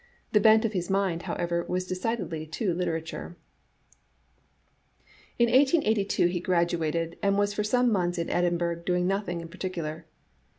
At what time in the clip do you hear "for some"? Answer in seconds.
7.53-7.91